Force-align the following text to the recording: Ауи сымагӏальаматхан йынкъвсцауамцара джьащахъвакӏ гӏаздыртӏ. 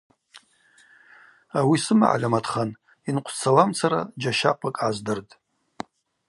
Ауи 1.59 1.77
сымагӏальаматхан 1.83 2.69
йынкъвсцауамцара 3.05 3.99
джьащахъвакӏ 4.19 4.75
гӏаздыртӏ. 4.77 5.33